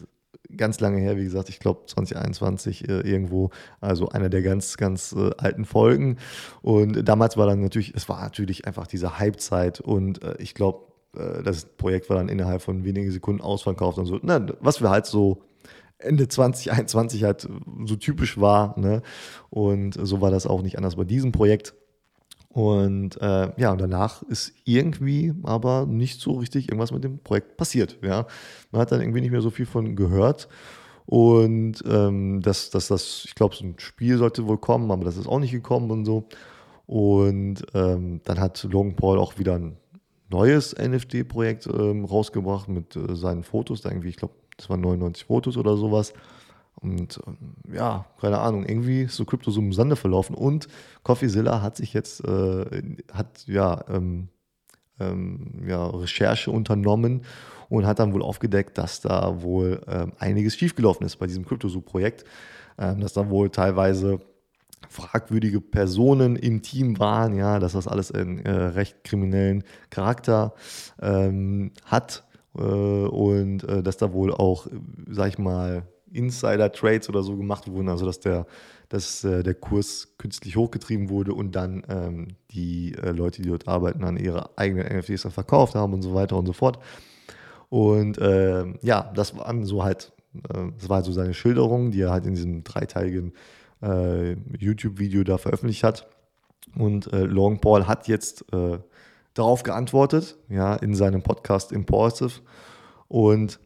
ganz 0.55 0.79
lange 0.79 0.99
her, 0.99 1.17
wie 1.17 1.23
gesagt, 1.23 1.49
ich 1.49 1.59
glaube 1.59 1.81
2021 1.87 2.87
äh, 2.87 3.01
irgendwo, 3.01 3.49
also 3.81 4.09
einer 4.09 4.29
der 4.29 4.41
ganz, 4.41 4.77
ganz 4.77 5.13
äh, 5.13 5.31
alten 5.37 5.65
Folgen. 5.65 6.17
Und 6.61 7.07
damals 7.07 7.35
war 7.35 7.47
dann 7.47 7.61
natürlich, 7.61 7.93
es 7.95 8.07
war 8.07 8.21
natürlich 8.21 8.65
einfach 8.67 8.87
diese 8.87 9.19
Hypezeit 9.19 9.81
und 9.81 10.23
äh, 10.23 10.35
ich 10.39 10.53
glaube, 10.53 10.93
äh, 11.17 11.43
das 11.43 11.65
Projekt 11.65 12.09
war 12.09 12.17
dann 12.17 12.29
innerhalb 12.29 12.61
von 12.61 12.83
wenigen 12.85 13.11
Sekunden 13.11 13.41
ausverkauft 13.41 13.97
und 13.97 14.05
so. 14.05 14.19
Na, 14.21 14.45
was 14.61 14.81
wir 14.81 14.89
halt 14.89 15.05
so 15.05 15.41
Ende 15.97 16.27
2021 16.27 17.23
halt 17.23 17.47
so 17.85 17.95
typisch 17.95 18.39
war. 18.39 18.77
Ne? 18.79 19.01
Und 19.49 19.97
so 20.01 20.21
war 20.21 20.31
das 20.31 20.47
auch 20.47 20.61
nicht 20.61 20.77
anders 20.77 20.95
bei 20.95 21.03
diesem 21.03 21.31
Projekt. 21.31 21.73
Und 22.49 23.21
äh, 23.21 23.51
ja, 23.59 23.75
danach 23.75 24.23
ist 24.23 24.53
irgendwie 24.63 25.33
aber 25.43 25.85
nicht 25.85 26.21
so 26.21 26.33
richtig 26.33 26.69
irgendwas 26.69 26.91
mit 26.91 27.03
dem 27.03 27.19
Projekt 27.19 27.57
passiert. 27.57 27.97
Ja? 28.01 28.27
Man 28.71 28.81
hat 28.81 28.91
dann 28.91 29.01
irgendwie 29.01 29.21
nicht 29.21 29.31
mehr 29.31 29.41
so 29.41 29.49
viel 29.49 29.65
von 29.65 29.95
gehört. 29.95 30.47
Und 31.05 31.83
ähm, 31.87 32.41
dass, 32.41 32.69
dass 32.69 32.87
das, 32.87 33.23
ich 33.25 33.35
glaube, 33.35 33.55
so 33.55 33.65
ein 33.65 33.75
Spiel 33.77 34.17
sollte 34.17 34.47
wohl 34.47 34.57
kommen, 34.57 34.89
aber 34.89 35.05
das 35.05 35.17
ist 35.17 35.27
auch 35.27 35.39
nicht 35.39 35.51
gekommen 35.51 35.91
und 35.91 36.05
so. 36.05 36.27
Und 36.87 37.65
ähm, 37.73 38.21
dann 38.23 38.39
hat 38.39 38.63
Logan 38.63 38.95
Paul 38.95 39.19
auch 39.19 39.37
wieder 39.37 39.55
ein 39.55 39.77
neues 40.29 40.75
NFT-Projekt 40.77 41.67
ähm, 41.67 42.05
rausgebracht 42.05 42.69
mit 42.69 42.95
äh, 42.95 43.15
seinen 43.15 43.43
Fotos. 43.43 43.81
Da 43.81 43.89
irgendwie, 43.89 44.09
ich 44.09 44.17
glaube, 44.17 44.33
das 44.57 44.69
waren 44.69 44.81
99 44.81 45.25
Fotos 45.25 45.57
oder 45.57 45.77
sowas. 45.77 46.13
Und 46.75 47.19
ähm, 47.25 47.37
ja, 47.73 48.05
keine 48.19 48.39
Ahnung, 48.39 48.65
irgendwie 48.65 49.03
ist 49.03 49.15
so 49.15 49.25
Krypto 49.25 49.51
so 49.51 49.59
im 49.61 49.73
Sande 49.73 49.95
verlaufen. 49.95 50.35
Und 50.35 50.67
CoffeeZilla 51.03 51.61
hat 51.61 51.77
sich 51.77 51.93
jetzt, 51.93 52.23
äh, 52.25 52.95
hat 53.13 53.45
ja, 53.47 53.83
ähm, 53.89 54.29
ähm, 54.99 55.63
ja, 55.67 55.85
Recherche 55.87 56.51
unternommen 56.51 57.23
und 57.69 57.85
hat 57.85 57.99
dann 57.99 58.13
wohl 58.13 58.21
aufgedeckt, 58.21 58.77
dass 58.77 59.01
da 59.01 59.41
wohl 59.41 59.81
ähm, 59.87 60.13
einiges 60.19 60.55
schiefgelaufen 60.55 61.05
ist 61.05 61.17
bei 61.17 61.27
diesem 61.27 61.45
CryptoZoo-Projekt. 61.45 62.25
Ähm, 62.77 62.99
dass 62.99 63.13
da 63.13 63.29
wohl 63.29 63.49
teilweise 63.49 64.19
fragwürdige 64.89 65.61
Personen 65.61 66.35
im 66.35 66.61
Team 66.61 66.99
waren, 66.99 67.35
ja, 67.35 67.59
dass 67.59 67.73
das 67.73 67.87
alles 67.87 68.11
einen 68.11 68.39
äh, 68.39 68.51
recht 68.51 69.03
kriminellen 69.03 69.63
Charakter 69.89 70.53
ähm, 71.01 71.71
hat 71.85 72.24
und 72.61 73.63
äh, 73.63 73.83
dass 73.83 73.97
da 73.97 74.13
wohl 74.13 74.33
auch, 74.33 74.67
sag 75.09 75.29
ich 75.29 75.37
mal, 75.37 75.83
Insider-Trades 76.11 77.09
oder 77.09 77.23
so 77.23 77.35
gemacht 77.35 77.69
wurden, 77.69 77.89
also 77.89 78.05
dass 78.05 78.19
der, 78.19 78.45
dass 78.89 79.23
äh, 79.23 79.43
der 79.43 79.55
Kurs 79.55 80.15
künstlich 80.17 80.55
hochgetrieben 80.55 81.09
wurde 81.09 81.33
und 81.33 81.55
dann 81.55 81.83
ähm, 81.89 82.27
die 82.51 82.95
äh, 82.95 83.11
Leute, 83.11 83.41
die 83.41 83.49
dort 83.49 83.67
arbeiten, 83.67 84.01
dann 84.01 84.17
ihre 84.17 84.57
eigenen 84.57 84.87
NFTs 84.97 85.23
dann 85.23 85.31
verkauft 85.31 85.75
haben 85.75 85.93
und 85.93 86.01
so 86.01 86.13
weiter 86.13 86.37
und 86.37 86.45
so 86.45 86.53
fort. 86.53 86.79
Und 87.69 88.17
äh, 88.19 88.65
ja, 88.81 89.11
das 89.13 89.35
war 89.37 89.53
so 89.65 89.83
halt, 89.83 90.13
äh, 90.49 90.71
das 90.77 90.87
war 90.87 91.03
so 91.03 91.11
seine 91.11 91.33
Schilderung, 91.33 91.91
die 91.91 92.01
er 92.01 92.11
halt 92.11 92.25
in 92.25 92.35
diesem 92.35 92.63
dreiteiligen 92.63 93.33
äh, 93.81 94.33
YouTube-Video 94.57 95.23
da 95.23 95.37
veröffentlicht 95.37 95.83
hat. 95.83 96.07
Und 96.77 97.11
äh, 97.11 97.23
Long 97.23 97.59
Paul 97.59 97.87
hat 97.87 98.07
jetzt 98.07 98.45
darauf 99.35 99.61
geantwortet, 99.61 100.37
ja, 100.49 100.75
in 100.75 100.95
seinem 100.95 101.21
Podcast 101.21 101.71
Impulsive 101.71 102.41
und 103.07 103.59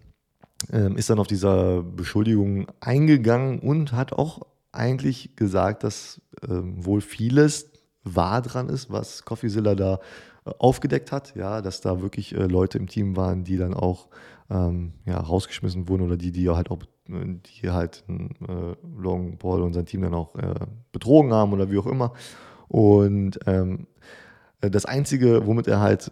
ähm, 0.73 0.97
ist 0.97 1.09
dann 1.09 1.19
auf 1.19 1.27
dieser 1.27 1.83
Beschuldigung 1.83 2.67
eingegangen 2.81 3.59
und 3.59 3.93
hat 3.93 4.11
auch 4.11 4.41
eigentlich 4.73 5.35
gesagt, 5.37 5.83
dass 5.83 6.21
ähm, 6.47 6.85
wohl 6.85 7.01
vieles 7.01 7.71
wahr 8.03 8.41
dran 8.41 8.67
ist, 8.67 8.91
was 8.91 9.23
CoffeeZilla 9.23 9.75
da 9.75 9.99
äh, 10.45 10.51
aufgedeckt 10.57 11.11
hat, 11.11 11.35
ja, 11.35 11.61
dass 11.61 11.81
da 11.81 12.01
wirklich 12.01 12.35
äh, 12.35 12.45
Leute 12.45 12.77
im 12.77 12.87
Team 12.87 13.15
waren, 13.15 13.43
die 13.43 13.57
dann 13.57 13.73
auch 13.73 14.09
ähm, 14.49 14.93
ja, 15.05 15.17
rausgeschmissen 15.17 15.87
wurden 15.87 16.03
oder 16.03 16.17
die, 16.17 16.31
die 16.31 16.49
halt 16.49 16.69
auch 16.71 16.79
die 17.07 17.71
halt 17.71 18.03
äh, 18.07 18.75
Long 18.95 19.37
Paul 19.39 19.63
und 19.63 19.73
sein 19.73 19.87
Team 19.87 20.01
dann 20.03 20.13
auch 20.13 20.35
äh, 20.35 20.67
betrogen 20.91 21.33
haben 21.33 21.53
oder 21.53 21.71
wie 21.71 21.79
auch 21.79 21.87
immer. 21.87 22.13
Und 22.67 23.39
ähm, 23.47 23.87
äh, 23.87 24.28
das 24.61 24.85
Einzige, 24.85 25.45
womit 25.45 25.67
er 25.67 25.79
halt 25.79 26.11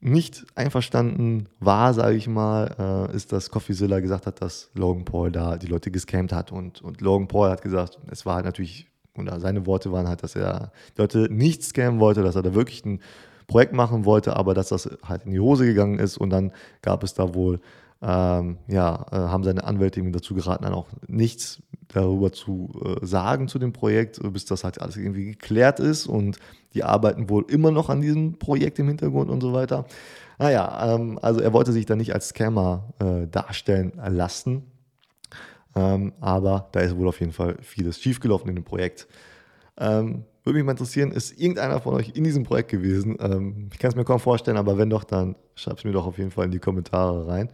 nicht 0.00 0.46
einverstanden 0.54 1.48
war, 1.58 1.94
sage 1.94 2.16
ich 2.16 2.28
mal, 2.28 3.08
äh, 3.12 3.16
ist, 3.16 3.32
dass 3.32 3.50
CoffeeZilla 3.50 4.00
gesagt 4.00 4.26
hat, 4.26 4.42
dass 4.42 4.70
Logan 4.74 5.04
Paul 5.04 5.32
da 5.32 5.56
die 5.56 5.66
Leute 5.66 5.90
gescammt 5.90 6.32
hat. 6.32 6.52
Und, 6.52 6.82
und 6.82 7.00
Logan 7.00 7.28
Paul 7.28 7.50
hat 7.50 7.62
gesagt, 7.62 7.98
es 8.10 8.26
war 8.26 8.36
halt 8.36 8.44
natürlich, 8.44 8.86
oder 9.16 9.40
seine 9.40 9.66
Worte 9.66 9.92
waren 9.92 10.06
halt, 10.06 10.22
dass 10.22 10.36
er 10.36 10.72
die 10.96 11.00
Leute 11.00 11.28
nicht 11.30 11.62
scammen 11.64 11.98
wollte, 11.98 12.22
dass 12.22 12.36
er 12.36 12.42
da 12.42 12.54
wirklich 12.54 12.84
ein 12.84 13.00
Projekt 13.46 13.72
machen 13.72 14.04
wollte, 14.04 14.36
aber 14.36 14.54
dass 14.54 14.68
das 14.68 14.88
halt 15.02 15.24
in 15.24 15.32
die 15.32 15.40
Hose 15.40 15.64
gegangen 15.64 15.98
ist. 15.98 16.18
Und 16.18 16.30
dann 16.30 16.52
gab 16.82 17.02
es 17.02 17.14
da 17.14 17.34
wohl 17.34 17.60
ähm, 18.02 18.58
ja, 18.68 19.06
äh, 19.10 19.16
haben 19.16 19.42
seine 19.42 19.64
Anwälte 19.64 20.00
ihm 20.00 20.12
dazu 20.12 20.34
geraten, 20.34 20.64
dann 20.64 20.74
auch 20.74 20.88
nichts 21.06 21.62
darüber 21.96 22.30
zu 22.30 22.70
äh, 22.84 23.04
sagen 23.04 23.48
zu 23.48 23.58
dem 23.58 23.72
Projekt, 23.72 24.20
bis 24.32 24.44
das 24.44 24.64
halt 24.64 24.80
alles 24.80 24.96
irgendwie 24.96 25.24
geklärt 25.24 25.80
ist 25.80 26.06
und 26.06 26.38
die 26.74 26.84
arbeiten 26.84 27.30
wohl 27.30 27.46
immer 27.48 27.70
noch 27.70 27.88
an 27.88 28.02
diesem 28.02 28.38
Projekt 28.38 28.78
im 28.78 28.88
Hintergrund 28.88 29.30
und 29.30 29.40
so 29.40 29.54
weiter. 29.54 29.86
Naja, 30.38 30.94
ähm, 30.94 31.18
also 31.22 31.40
er 31.40 31.54
wollte 31.54 31.72
sich 31.72 31.86
da 31.86 31.96
nicht 31.96 32.12
als 32.12 32.28
Scammer 32.28 32.92
äh, 32.98 33.26
darstellen 33.26 33.98
lassen, 34.08 34.64
ähm, 35.74 36.12
aber 36.20 36.68
da 36.72 36.80
ist 36.80 36.96
wohl 36.96 37.08
auf 37.08 37.20
jeden 37.20 37.32
Fall 37.32 37.56
vieles 37.62 37.98
schiefgelaufen 37.98 38.50
in 38.50 38.56
dem 38.56 38.64
Projekt. 38.64 39.08
Ähm, 39.78 40.24
würde 40.44 40.58
mich 40.58 40.64
mal 40.64 40.72
interessieren, 40.72 41.12
ist 41.12 41.40
irgendeiner 41.40 41.80
von 41.80 41.94
euch 41.94 42.12
in 42.14 42.24
diesem 42.24 42.44
Projekt 42.44 42.70
gewesen? 42.70 43.14
Ich 43.72 43.80
kann 43.80 43.90
es 43.90 43.96
mir 43.96 44.04
kaum 44.04 44.20
vorstellen, 44.20 44.56
aber 44.56 44.78
wenn 44.78 44.88
doch, 44.88 45.02
dann 45.02 45.34
schreibt 45.56 45.78
es 45.78 45.84
mir 45.84 45.90
doch 45.90 46.06
auf 46.06 46.18
jeden 46.18 46.30
Fall 46.30 46.44
in 46.44 46.52
die 46.52 46.60
Kommentare 46.60 47.26
rein. 47.26 47.50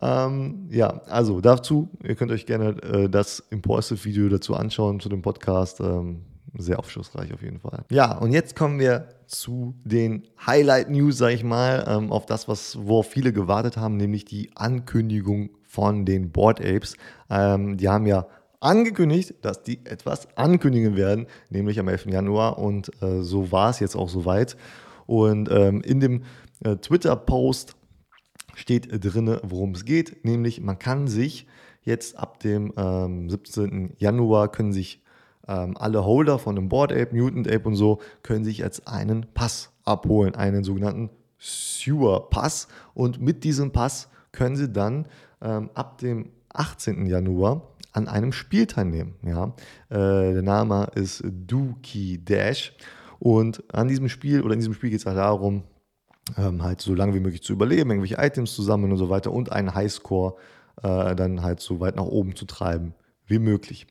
Ähm, 0.00 0.68
ja, 0.70 1.02
also 1.06 1.40
dazu, 1.40 1.90
ihr 2.02 2.14
könnt 2.14 2.32
euch 2.32 2.46
gerne 2.46 2.76
äh, 2.82 3.08
das 3.08 3.40
Impulsive-Video 3.50 4.28
dazu 4.28 4.54
anschauen, 4.54 5.00
zu 5.00 5.08
dem 5.08 5.22
Podcast. 5.22 5.80
Ähm, 5.80 6.22
sehr 6.58 6.78
aufschlussreich 6.78 7.32
auf 7.32 7.42
jeden 7.42 7.60
Fall. 7.60 7.84
Ja, 7.90 8.18
und 8.18 8.32
jetzt 8.32 8.56
kommen 8.56 8.78
wir 8.78 9.08
zu 9.26 9.74
den 9.84 10.28
Highlight-News, 10.46 11.16
sag 11.16 11.32
ich 11.32 11.44
mal, 11.44 11.84
ähm, 11.88 12.12
auf 12.12 12.26
das, 12.26 12.46
was, 12.46 12.76
worauf 12.78 13.06
viele 13.08 13.32
gewartet 13.32 13.76
haben, 13.76 13.96
nämlich 13.96 14.24
die 14.24 14.50
Ankündigung 14.54 15.50
von 15.62 16.04
den 16.04 16.30
Board 16.30 16.60
Apes. 16.60 16.96
Ähm, 17.30 17.78
die 17.78 17.88
haben 17.88 18.06
ja 18.06 18.26
angekündigt, 18.60 19.34
dass 19.42 19.62
die 19.62 19.84
etwas 19.86 20.36
ankündigen 20.36 20.96
werden, 20.96 21.26
nämlich 21.48 21.80
am 21.80 21.88
11. 21.88 22.06
Januar. 22.06 22.58
Und 22.58 22.90
äh, 23.02 23.22
so 23.22 23.50
war 23.50 23.70
es 23.70 23.80
jetzt 23.80 23.96
auch 23.96 24.08
soweit. 24.08 24.56
Und 25.06 25.50
ähm, 25.50 25.80
in 25.80 26.00
dem 26.00 26.22
äh, 26.64 26.76
Twitter-Post 26.76 27.74
steht 28.54 28.88
drin, 28.90 29.38
worum 29.42 29.72
es 29.72 29.84
geht, 29.84 30.24
nämlich 30.24 30.60
man 30.60 30.78
kann 30.78 31.08
sich 31.08 31.46
jetzt 31.82 32.18
ab 32.18 32.40
dem 32.40 32.72
ähm, 32.76 33.28
17. 33.28 33.94
Januar 33.98 34.50
können 34.50 34.72
sich 34.72 35.02
ähm, 35.48 35.76
alle 35.76 36.04
Holder 36.04 36.38
von 36.38 36.54
dem 36.54 36.68
Board 36.68 36.92
Ape, 36.92 37.14
Mutant 37.14 37.48
Ape 37.48 37.66
und 37.68 37.76
so, 37.76 38.00
können 38.22 38.44
sich 38.44 38.58
jetzt 38.58 38.86
einen 38.86 39.26
Pass 39.34 39.72
abholen, 39.84 40.34
einen 40.34 40.64
sogenannten 40.64 41.10
Sewer 41.38 42.30
Pass 42.30 42.68
und 42.94 43.20
mit 43.20 43.44
diesem 43.44 43.72
Pass 43.72 44.08
können 44.30 44.56
sie 44.56 44.68
dann 44.68 45.06
ähm, 45.40 45.70
ab 45.74 45.98
dem 45.98 46.30
18. 46.52 47.06
Januar 47.06 47.68
an 47.92 48.08
einem 48.08 48.32
Spiel 48.32 48.66
teilnehmen. 48.66 49.14
Ja? 49.22 49.54
Äh, 49.88 50.32
der 50.32 50.42
Name 50.42 50.88
ist 50.94 51.22
Dookie 51.24 52.18
Dash 52.18 52.74
und 53.18 53.62
an 53.74 53.88
diesem 53.88 54.08
Spiel 54.08 54.42
oder 54.42 54.54
in 54.54 54.60
diesem 54.60 54.74
Spiel 54.74 54.90
geht 54.90 55.00
es 55.00 55.06
halt 55.06 55.18
darum, 55.18 55.64
ähm, 56.36 56.62
halt 56.62 56.80
so 56.80 56.94
lange 56.94 57.14
wie 57.14 57.20
möglich 57.20 57.42
zu 57.42 57.52
überleben, 57.52 57.90
irgendwelche 57.90 58.18
Items 58.18 58.54
zusammen 58.54 58.90
und 58.90 58.98
so 58.98 59.10
weiter 59.10 59.32
und 59.32 59.52
einen 59.52 59.74
Highscore 59.74 60.36
äh, 60.82 61.14
dann 61.14 61.42
halt 61.42 61.60
so 61.60 61.80
weit 61.80 61.96
nach 61.96 62.04
oben 62.04 62.36
zu 62.36 62.44
treiben 62.44 62.94
wie 63.26 63.38
möglich. 63.38 63.86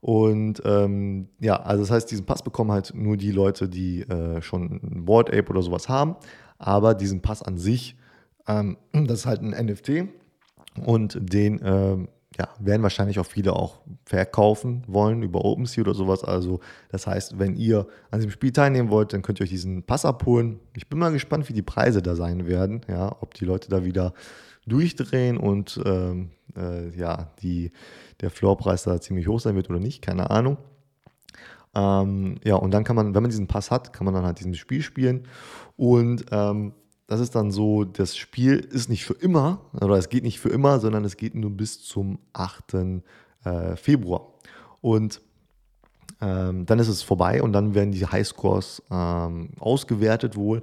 Und 0.00 0.62
ähm, 0.64 1.28
ja, 1.40 1.56
also 1.56 1.82
das 1.82 1.90
heißt, 1.90 2.10
diesen 2.10 2.24
Pass 2.24 2.42
bekommen 2.42 2.70
halt 2.70 2.92
nur 2.94 3.16
die 3.16 3.32
Leute, 3.32 3.68
die 3.68 4.02
äh, 4.02 4.40
schon 4.42 4.80
ein 4.82 5.04
Board 5.04 5.32
Ape 5.34 5.50
oder 5.50 5.62
sowas 5.62 5.88
haben. 5.88 6.16
Aber 6.58 6.94
diesen 6.94 7.20
Pass 7.20 7.42
an 7.42 7.58
sich, 7.58 7.96
ähm, 8.46 8.76
das 8.92 9.20
ist 9.20 9.26
halt 9.26 9.42
ein 9.42 9.66
NFT 9.66 10.08
und 10.86 11.18
den 11.20 11.60
ähm, 11.64 12.08
ja, 12.38 12.48
werden 12.60 12.82
wahrscheinlich 12.82 13.18
auch 13.18 13.26
viele 13.26 13.54
auch 13.54 13.80
verkaufen 14.04 14.84
wollen 14.86 15.22
über 15.22 15.44
OpenSea 15.44 15.82
oder 15.82 15.94
sowas. 15.94 16.22
Also 16.22 16.60
das 16.90 17.06
heißt, 17.06 17.38
wenn 17.38 17.56
ihr 17.56 17.86
an 18.10 18.20
diesem 18.20 18.30
Spiel 18.30 18.52
teilnehmen 18.52 18.90
wollt, 18.90 19.12
dann 19.12 19.22
könnt 19.22 19.40
ihr 19.40 19.44
euch 19.44 19.50
diesen 19.50 19.82
Pass 19.82 20.04
abholen. 20.04 20.60
Ich 20.76 20.88
bin 20.88 20.98
mal 20.98 21.12
gespannt, 21.12 21.48
wie 21.48 21.52
die 21.52 21.62
Preise 21.62 22.00
da 22.00 22.14
sein 22.14 22.46
werden. 22.46 22.82
Ja, 22.88 23.16
ob 23.20 23.34
die 23.34 23.44
Leute 23.44 23.68
da 23.68 23.84
wieder 23.84 24.14
durchdrehen 24.66 25.36
und 25.36 25.80
ähm, 25.84 26.30
äh, 26.56 26.90
ja, 26.96 27.32
die, 27.42 27.72
der 28.20 28.30
Floorpreis 28.30 28.84
da 28.84 29.00
ziemlich 29.00 29.26
hoch 29.26 29.40
sein 29.40 29.56
wird 29.56 29.68
oder 29.70 29.80
nicht, 29.80 30.02
keine 30.02 30.30
Ahnung. 30.30 30.58
Ähm, 31.74 32.36
ja, 32.44 32.54
und 32.54 32.72
dann 32.72 32.84
kann 32.84 32.96
man, 32.96 33.14
wenn 33.14 33.22
man 33.22 33.30
diesen 33.30 33.48
Pass 33.48 33.70
hat, 33.70 33.92
kann 33.92 34.04
man 34.04 34.14
dann 34.14 34.24
halt 34.24 34.38
dieses 34.40 34.58
Spiel 34.58 34.82
spielen. 34.82 35.26
Und 35.76 36.26
ähm, 36.30 36.72
das 37.08 37.20
ist 37.20 37.34
dann 37.34 37.50
so, 37.50 37.84
das 37.84 38.16
Spiel 38.16 38.58
ist 38.58 38.88
nicht 38.88 39.04
für 39.04 39.14
immer, 39.14 39.62
oder 39.72 39.96
es 39.96 40.10
geht 40.10 40.22
nicht 40.22 40.38
für 40.38 40.50
immer, 40.50 40.78
sondern 40.78 41.04
es 41.04 41.16
geht 41.16 41.34
nur 41.34 41.50
bis 41.50 41.82
zum 41.82 42.18
8. 42.34 43.02
Äh, 43.44 43.76
Februar. 43.76 44.34
Und 44.82 45.22
ähm, 46.20 46.66
dann 46.66 46.78
ist 46.78 46.88
es 46.88 47.02
vorbei 47.02 47.42
und 47.42 47.52
dann 47.52 47.74
werden 47.74 47.92
die 47.92 48.06
Highscores 48.06 48.82
ähm, 48.90 49.50
ausgewertet 49.58 50.36
wohl. 50.36 50.62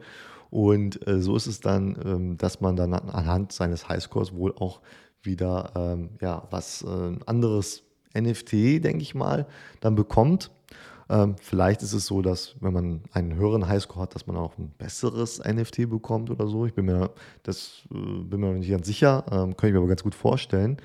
Und 0.52 1.06
äh, 1.08 1.20
so 1.20 1.36
ist 1.36 1.48
es 1.48 1.62
dann, 1.62 1.98
ähm, 2.06 2.38
dass 2.38 2.62
man 2.62 2.76
dann 2.76 2.94
anhand 2.94 3.52
seines 3.52 3.90
Highscores 3.90 4.34
wohl 4.34 4.54
auch 4.56 4.82
wieder 5.24 5.72
ähm, 5.76 6.12
ja, 6.22 6.44
was 6.52 6.84
äh, 6.84 7.18
anderes 7.26 7.84
NFT, 8.16 8.84
denke 8.84 9.02
ich 9.02 9.16
mal, 9.16 9.48
dann 9.80 9.96
bekommt. 9.96 10.52
Ähm, 11.10 11.36
vielleicht 11.40 11.84
ist 11.84 11.94
es 11.94 12.06
so, 12.06 12.22
dass 12.22 12.56
wenn 12.60 12.74
man 12.74 13.02
einen 13.12 13.36
höheren 13.36 13.68
Highscore 13.68 14.04
hat, 14.04 14.16
dass 14.16 14.28
man 14.28 14.38
auch 14.38 14.58
ein 14.58 14.74
besseres 14.78 15.40
NFT 15.40 15.90
bekommt 15.90 16.30
oder 16.30 16.48
so. 16.48 16.66
Ich 16.66 16.74
bin 16.74 16.86
mir, 16.86 17.12
das, 17.44 17.84
äh, 17.92 18.24
bin 18.24 18.40
mir 18.40 18.48
noch 18.48 18.60
nicht 18.60 18.70
ganz 18.70 18.88
sicher, 18.88 19.24
ähm, 19.32 19.56
kann 19.56 19.70
ich 19.70 19.74
mir 19.74 19.80
aber 19.80 19.88
ganz 19.88 20.04
gut 20.04 20.16
vorstellen. 20.16 20.78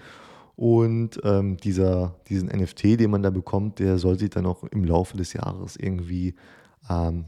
Und 0.56 1.18
ähm, 1.24 1.56
dieser, 1.56 2.16
diesen 2.28 2.48
NFT, 2.48 3.00
den 3.00 3.10
man 3.10 3.22
da 3.22 3.30
bekommt, 3.30 3.78
der 3.78 3.96
soll 3.96 4.18
sich 4.18 4.28
dann 4.28 4.44
auch 4.44 4.64
im 4.64 4.84
Laufe 4.84 5.16
des 5.16 5.32
Jahres 5.32 5.76
irgendwie 5.76 6.34
ähm, 6.90 7.24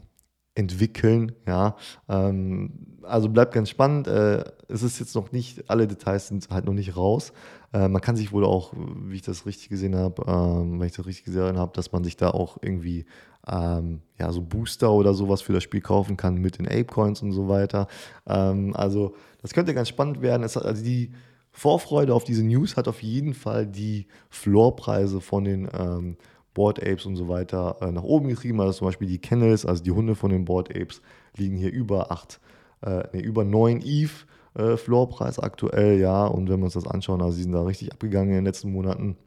entwickeln. 0.53 1.31
Ja, 1.47 1.75
ähm, 2.07 2.99
also 3.01 3.29
bleibt 3.29 3.55
ganz 3.55 3.69
spannend. 3.69 4.07
Äh, 4.07 4.43
es 4.67 4.83
ist 4.83 4.99
jetzt 4.99 5.15
noch 5.15 5.31
nicht, 5.31 5.69
alle 5.69 5.87
Details 5.87 6.27
sind 6.27 6.47
halt 6.51 6.65
noch 6.65 6.73
nicht 6.73 6.95
raus. 6.95 7.33
Äh, 7.73 7.87
man 7.87 8.01
kann 8.01 8.15
sich 8.15 8.31
wohl 8.31 8.45
auch, 8.45 8.73
wie 8.75 9.15
ich 9.15 9.21
das 9.23 9.45
richtig 9.45 9.69
gesehen 9.69 9.95
habe, 9.95 10.23
ähm, 10.27 10.79
wenn 10.79 10.87
ich 10.87 10.95
das 10.95 11.05
richtig 11.05 11.25
gesehen 11.25 11.57
habe, 11.57 11.73
dass 11.73 11.91
man 11.91 12.03
sich 12.03 12.15
da 12.15 12.29
auch 12.29 12.57
irgendwie 12.61 13.05
ähm, 13.47 14.01
ja, 14.19 14.31
so 14.31 14.41
Booster 14.41 14.91
oder 14.91 15.13
sowas 15.13 15.41
für 15.41 15.53
das 15.53 15.63
Spiel 15.63 15.81
kaufen 15.81 16.15
kann 16.15 16.35
mit 16.35 16.59
den 16.59 16.67
Ape-Coins 16.67 17.21
und 17.21 17.31
so 17.33 17.49
weiter. 17.49 17.87
Ähm, 18.27 18.73
also 18.75 19.15
das 19.41 19.53
könnte 19.53 19.73
ganz 19.73 19.89
spannend 19.89 20.21
werden. 20.21 20.43
Es, 20.43 20.55
also 20.55 20.83
die 20.83 21.11
Vorfreude 21.51 22.13
auf 22.13 22.23
diese 22.23 22.43
News 22.43 22.77
hat 22.77 22.87
auf 22.87 23.03
jeden 23.03 23.33
Fall 23.33 23.67
die 23.67 24.07
Floorpreise 24.29 25.19
von 25.19 25.43
den 25.43 25.67
ähm, 25.73 26.17
Board 26.53 26.79
Apes 26.79 27.05
und 27.05 27.15
so 27.15 27.27
weiter 27.27 27.77
äh, 27.81 27.91
nach 27.91 28.03
oben 28.03 28.29
getrieben. 28.29 28.61
Also 28.61 28.79
zum 28.79 28.87
Beispiel 28.87 29.07
die 29.07 29.19
Kennels, 29.19 29.65
also 29.65 29.83
die 29.83 29.91
Hunde 29.91 30.15
von 30.15 30.29
den 30.31 30.45
Board 30.45 30.69
Apes, 30.69 31.01
liegen 31.35 31.57
hier 31.57 31.71
über 31.71 32.11
8, 32.11 32.39
äh, 32.81 33.03
nee, 33.13 33.21
über 33.21 33.43
9 33.43 33.81
ETH 33.81 34.25
äh, 34.55 34.77
Floorpreis 34.77 35.39
aktuell, 35.39 35.99
ja. 35.99 36.25
Und 36.25 36.49
wenn 36.49 36.59
wir 36.59 36.65
uns 36.65 36.73
das 36.73 36.87
anschauen, 36.87 37.21
also 37.21 37.35
sie 37.35 37.43
sind 37.43 37.53
da 37.53 37.63
richtig 37.63 37.91
abgegangen 37.91 38.29
in 38.29 38.35
den 38.35 38.45
letzten 38.45 38.71
Monaten. 38.71 39.17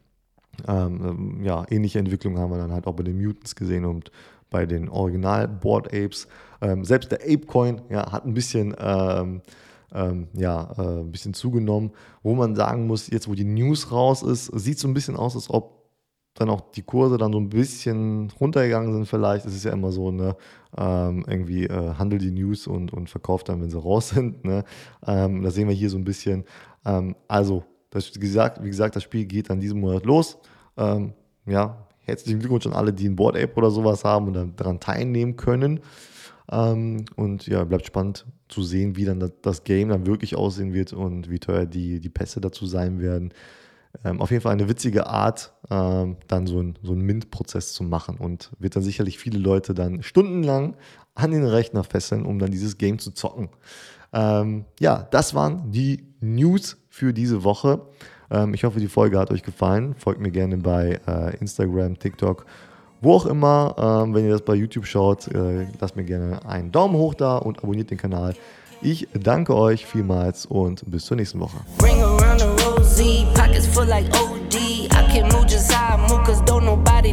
Ähm, 0.67 1.01
ähm, 1.05 1.43
ja, 1.43 1.65
ähnliche 1.69 1.99
Entwicklungen 1.99 2.39
haben 2.39 2.51
wir 2.51 2.57
dann 2.57 2.71
halt 2.71 2.87
auch 2.87 2.95
bei 2.95 3.03
den 3.03 3.21
Mutants 3.21 3.55
gesehen 3.55 3.85
und 3.85 4.11
bei 4.49 4.65
den 4.65 4.89
Original 4.89 5.47
Board 5.47 5.87
Apes. 5.87 6.27
Ähm, 6.61 6.83
selbst 6.83 7.11
der 7.11 7.21
Ape 7.21 7.45
Coin 7.45 7.81
ja, 7.89 8.11
hat 8.11 8.25
ein 8.25 8.33
bisschen 8.33 8.75
ähm, 8.79 9.41
ähm, 9.93 10.27
ja, 10.33 10.73
äh, 10.77 11.01
ein 11.01 11.11
bisschen 11.11 11.33
zugenommen, 11.33 11.91
wo 12.23 12.35
man 12.35 12.55
sagen 12.55 12.87
muss, 12.87 13.09
jetzt 13.09 13.27
wo 13.27 13.35
die 13.35 13.45
News 13.45 13.91
raus 13.91 14.23
ist, 14.23 14.45
sieht 14.45 14.79
so 14.79 14.87
ein 14.87 14.93
bisschen 14.93 15.15
aus, 15.15 15.35
als 15.35 15.49
ob 15.49 15.76
dann 16.39 16.49
auch 16.49 16.71
die 16.71 16.83
Kurse 16.83 17.17
dann 17.17 17.33
so 17.33 17.39
ein 17.39 17.49
bisschen 17.49 18.31
runtergegangen 18.39 18.93
sind 18.93 19.07
vielleicht. 19.07 19.45
Es 19.45 19.55
ist 19.55 19.65
ja 19.65 19.71
immer 19.71 19.91
so, 19.91 20.11
ne, 20.11 20.35
ähm, 20.77 21.25
irgendwie 21.27 21.65
äh, 21.65 21.93
handelt 21.95 22.21
die 22.21 22.31
News 22.31 22.67
und, 22.67 22.93
und 22.93 23.09
verkauft 23.09 23.49
dann, 23.49 23.61
wenn 23.61 23.69
sie 23.69 23.79
raus 23.79 24.09
sind. 24.15 24.45
Ne? 24.45 24.63
Ähm, 25.05 25.41
da 25.41 25.51
sehen 25.51 25.67
wir 25.67 25.75
hier 25.75 25.89
so 25.89 25.97
ein 25.97 26.03
bisschen. 26.03 26.45
Ähm, 26.85 27.15
also, 27.27 27.63
das, 27.89 28.13
wie, 28.15 28.19
gesagt, 28.19 28.63
wie 28.63 28.69
gesagt, 28.69 28.95
das 28.95 29.03
Spiel 29.03 29.25
geht 29.25 29.49
dann 29.49 29.59
diesen 29.59 29.79
Monat 29.79 30.05
los. 30.05 30.37
Ähm, 30.77 31.13
ja, 31.45 31.87
herzlichen 31.99 32.39
Glückwunsch 32.39 32.67
an 32.67 32.73
alle, 32.73 32.93
die 32.93 33.07
ein 33.07 33.15
Board 33.15 33.35
Ape 33.35 33.55
oder 33.55 33.71
sowas 33.71 34.03
haben 34.03 34.27
und 34.27 34.33
dann 34.33 34.55
daran 34.55 34.79
teilnehmen 34.79 35.35
können. 35.37 35.79
Ähm, 36.51 37.05
und 37.15 37.47
ja, 37.47 37.63
bleibt 37.63 37.85
spannend 37.85 38.25
zu 38.47 38.63
sehen, 38.63 38.95
wie 38.95 39.05
dann 39.05 39.19
das, 39.19 39.31
das, 39.41 39.63
Game 39.63 39.89
dann 39.89 40.05
wirklich 40.05 40.35
aussehen 40.35 40.73
wird 40.73 40.93
und 40.93 41.29
wie 41.29 41.39
teuer 41.39 41.65
die, 41.65 41.99
die 41.99 42.09
Pässe 42.09 42.39
dazu 42.39 42.65
sein 42.65 43.01
werden. 43.01 43.33
Ähm, 44.03 44.21
auf 44.21 44.31
jeden 44.31 44.41
Fall 44.41 44.53
eine 44.53 44.69
witzige 44.69 45.07
Art, 45.07 45.53
ähm, 45.69 46.17
dann 46.27 46.47
so, 46.47 46.61
ein, 46.61 46.77
so 46.81 46.91
einen 46.93 47.01
Mint-Prozess 47.01 47.73
zu 47.73 47.83
machen 47.83 48.17
und 48.17 48.51
wird 48.59 48.75
dann 48.75 48.83
sicherlich 48.83 49.17
viele 49.17 49.39
Leute 49.39 49.73
dann 49.73 50.03
stundenlang 50.03 50.75
an 51.15 51.31
den 51.31 51.43
Rechner 51.43 51.83
fesseln, 51.83 52.25
um 52.25 52.39
dann 52.39 52.51
dieses 52.51 52.77
Game 52.77 52.99
zu 52.99 53.11
zocken. 53.11 53.49
Ähm, 54.13 54.65
ja, 54.79 55.07
das 55.11 55.33
waren 55.33 55.71
die 55.71 56.03
News 56.21 56.77
für 56.89 57.13
diese 57.13 57.43
Woche. 57.43 57.81
Ähm, 58.29 58.53
ich 58.53 58.63
hoffe, 58.63 58.79
die 58.79 58.87
Folge 58.87 59.19
hat 59.19 59.31
euch 59.31 59.43
gefallen. 59.43 59.95
Folgt 59.97 60.21
mir 60.21 60.31
gerne 60.31 60.57
bei 60.57 60.99
äh, 61.07 61.35
Instagram, 61.37 61.97
TikTok 61.97 62.45
wo 63.01 63.13
auch 63.13 63.25
immer, 63.25 63.75
ähm, 63.77 64.13
wenn 64.13 64.25
ihr 64.25 64.31
das 64.31 64.41
bei 64.41 64.55
YouTube 64.55 64.85
schaut, 64.85 65.27
äh, 65.27 65.67
lasst 65.79 65.95
mir 65.95 66.03
gerne 66.03 66.45
einen 66.45 66.71
Daumen 66.71 66.95
hoch 66.95 67.13
da 67.13 67.37
und 67.37 67.63
abonniert 67.63 67.91
den 67.91 67.97
Kanal. 67.97 68.33
Ich 68.81 69.07
danke 69.13 69.55
euch 69.55 69.85
vielmals 69.85 70.45
und 70.45 70.89
bis 70.89 71.05
zur 71.05 71.17
nächsten 71.17 71.39
Woche. 71.39 71.57
Pockets 73.57 73.75
like 73.85 74.05
OD. 74.13 74.55
I 74.91 75.07
can 75.11 75.23
move 75.33 75.47
just 75.47 75.71
how 75.71 75.95
I 75.95 76.09
move, 76.09 76.25
cause 76.25 76.41
don't 76.41 76.65
nobody 76.65 77.11